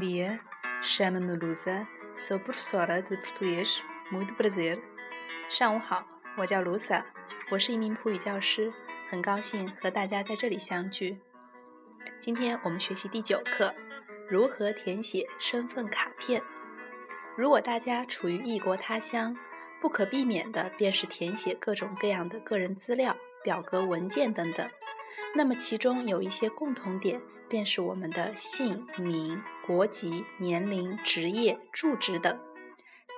[0.00, 0.40] Dia
[0.82, 1.86] chama-me Lusa.
[2.16, 3.80] Sou professora de português
[4.10, 4.80] no Brasil.
[5.48, 6.04] 上午好，
[6.36, 7.04] 我叫 Lusa，
[7.52, 8.72] 我是一名葡语教师，
[9.08, 11.16] 很高兴和大家在这里相聚。
[12.18, 13.72] 今天我们学习第九课，
[14.28, 16.42] 如何填写身份卡片。
[17.36, 19.36] 如果大家处于异国他乡，
[19.80, 23.16] 不可避免的便是填写各种各样的个人资料。
[23.42, 24.68] 表格、文件等等。
[25.34, 32.38] 那么其中有一些共同点，便是我们的姓名、国籍、年龄、职业、住址等。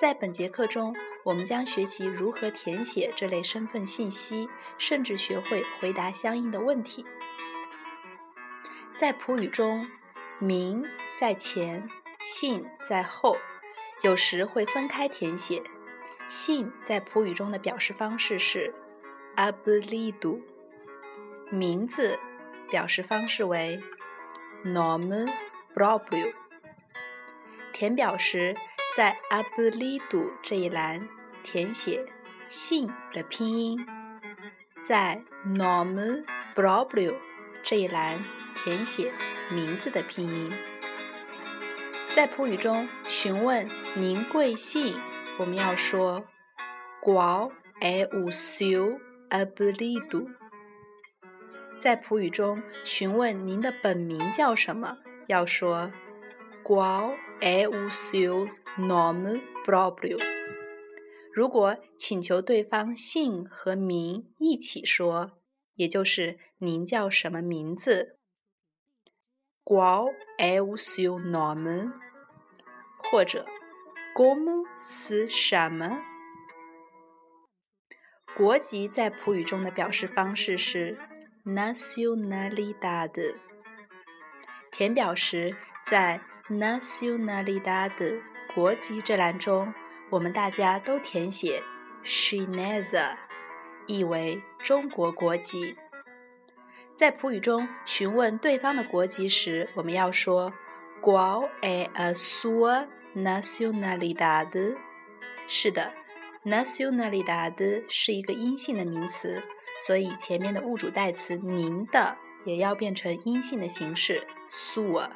[0.01, 7.05] 在本节课中，我们将学习如何填写这类身份信息，甚至学会回答相应的问题。
[8.97, 9.89] 在普语中，
[10.39, 10.85] 名
[11.17, 11.89] 在前，
[12.21, 13.37] 姓在后，
[14.03, 15.63] 有时会分开填写。
[16.29, 18.75] 姓在普语中的表示方式是
[19.37, 20.41] a b l i d o
[21.51, 22.19] 名字
[22.71, 23.83] 表示方式为
[24.65, 25.27] nome
[25.75, 26.33] proprio。
[27.73, 28.57] 填表时，
[28.97, 31.09] 在 a b l i d o 这一栏
[31.43, 32.07] 填写
[32.49, 33.85] 姓的拼音，
[34.81, 37.17] 在 nome proprio
[37.63, 38.23] 这一栏
[38.55, 39.13] 填写
[39.51, 40.53] 名字的拼音。
[42.15, 44.97] 在葡语中询问您贵姓，
[45.39, 46.25] 我们要说
[47.03, 49.01] “qual è il suo
[49.35, 50.29] abelido。
[51.81, 55.91] 在普语中询问您的本名叫什么，要说
[56.65, 60.23] “qual é o seu nome próprio”。
[61.33, 65.33] 如果请求对方姓和名一起说，
[65.75, 68.21] 也就是您叫什么名字
[69.65, 71.93] ，“qual é o seu nome”，
[73.11, 73.45] 或者
[74.15, 76.14] “como se chama”。
[78.37, 80.97] 国籍在普语中的表示方式是。
[81.45, 83.35] nacionalidade。
[84.73, 85.55] 填表时，
[85.85, 88.23] 在 nacionalidade
[88.55, 89.75] 国籍这栏中，
[90.09, 91.63] 我们大家都填写
[92.03, 93.15] chinesa，
[93.87, 95.77] 意为中国国籍。
[96.97, 100.51] 在普语中询问对方的国籍时，我们要说
[101.03, 104.77] qual é a sua nacionalidade？
[105.47, 105.93] 是的
[106.45, 109.43] nacionalidad 是一个阴性的名词。
[109.81, 112.17] 所以前面的物主代词“您的”
[112.47, 115.11] 也要变成阴性的形式 “sua”。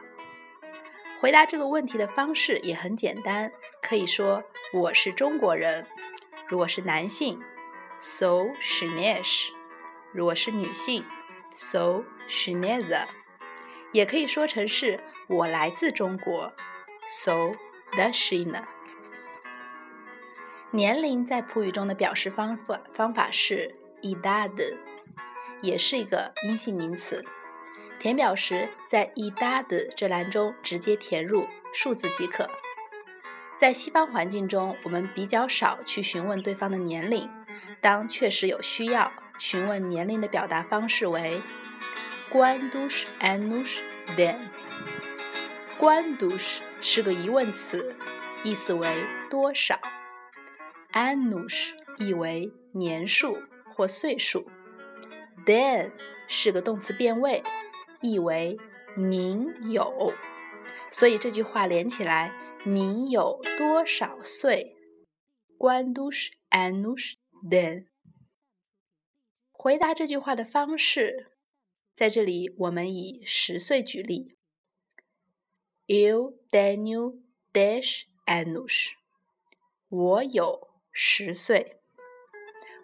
[1.21, 3.51] 回答这个问题的方式也很简单，
[3.81, 4.43] 可以说
[4.75, 5.87] “我是中国人”。
[6.49, 7.41] 如果是男性
[7.99, 9.51] ，so shinesh；
[10.13, 11.05] 如果是女性
[11.53, 13.07] ，so shineza。
[13.93, 16.53] 也可以说成是“我来自中国
[17.07, 17.55] ”，so
[17.93, 18.67] the China”。
[20.71, 23.75] 年龄在普语中的表示方法方法是。
[24.01, 24.77] idad，
[25.61, 27.25] 也是一个阴性名词，
[27.99, 32.49] 填表时在 idad 这栏中直接填入数字即可。
[33.59, 37.29] 在西方环境中，我们比较少去询问对方的年龄，
[37.81, 41.43] 当确实有需要，询问年龄的表达方式为
[42.31, 43.79] “quantos anos
[44.17, 44.37] tem”。
[45.81, 47.97] quantos 是个疑问词，
[48.45, 48.89] 意思为
[49.29, 49.77] 多少
[50.99, 53.37] ；anos 意为年数。
[53.79, 54.45] 或岁数
[55.47, 55.93] ，then
[56.27, 57.45] 是个动词变位，
[58.03, 58.59] 意为
[58.97, 60.13] 您有，
[60.91, 64.75] 所以这句话连起来，您有多少岁
[65.57, 67.15] ？Quantos anos
[67.49, 67.87] tem？
[69.53, 71.31] 回答这句话的方式，
[71.95, 74.35] 在这里我们以十岁举例
[75.87, 77.21] ：Eu tenho
[77.53, 78.89] dez anos。
[79.89, 80.68] 我有
[81.01, 81.77] 十岁。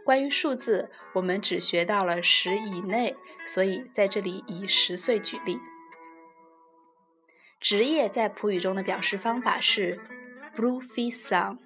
[0.04, 5.58] 关于数字，我们只学到了十以内，所以在这里以十岁举例。
[7.58, 9.98] 职业在普语中的表示方法是
[10.54, 11.58] “profissão”。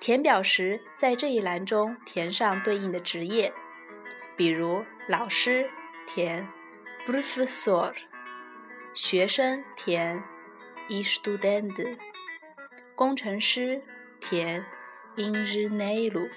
[0.00, 3.52] 填表时，在这一栏中填上对应的职业，
[4.38, 5.68] 比如老师
[6.06, 6.48] 填
[7.06, 7.92] “professor”，
[8.94, 10.24] 学生填
[10.88, 11.98] “estudante”，
[12.94, 13.82] 工程师
[14.18, 14.64] 填
[15.16, 16.30] “engenheiro”。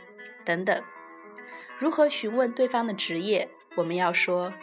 [0.46, 0.84] 等等，
[1.78, 3.50] 如何询问对方的职业？
[3.76, 4.54] 我们要说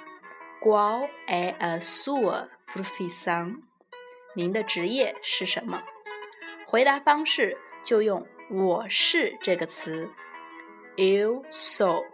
[0.61, 3.61] “qual é a sua profissão”，
[4.35, 5.83] 您的职业是什么？
[6.67, 10.11] 回答方式就用“我是”这个词
[10.97, 12.05] ，“eu sou”，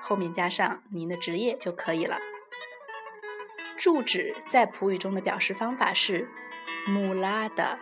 [0.00, 2.18] 后面加上您的职业就可以了。
[3.76, 6.28] 住址在普语中的表示方法是
[6.86, 7.78] “mulada”，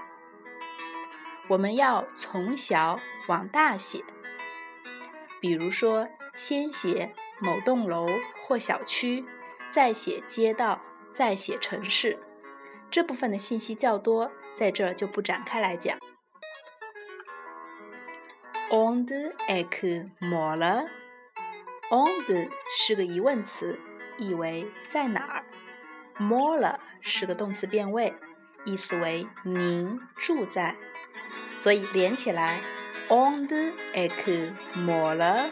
[1.48, 2.98] 我们要从小
[3.30, 4.04] 往大写。
[5.40, 8.08] 比如说，先写某栋楼
[8.44, 9.24] 或小区，
[9.70, 10.82] 再写街道，
[11.12, 12.18] 再写城市。
[12.90, 15.96] 这部分的信息较多，在这儿就不展开来讲。
[18.68, 23.78] Onde é que mora？Onde 是个疑问词，
[24.18, 25.44] 意为在哪儿
[26.18, 28.12] ？Mora 是个动词变位，
[28.64, 30.74] 意思为您住在，
[31.60, 32.58] 所以连起来
[33.10, 35.50] ，Onde é que mora？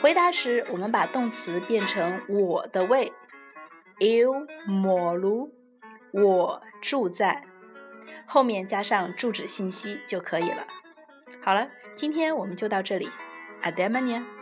[0.00, 3.12] 回答时，我们把动词变成我的位
[3.98, 5.50] ，ill，more，
[6.12, 7.42] 我住在，
[8.26, 10.64] 后面加上住址信息就可以了。
[11.42, 13.10] 好了，今天我们就到这里
[13.60, 14.33] ，，Ademani。